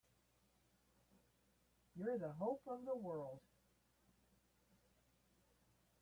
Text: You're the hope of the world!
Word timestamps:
You're 1.95 2.17
the 2.17 2.31
hope 2.31 2.63
of 2.65 2.83
the 2.85 2.95
world! 2.97 3.39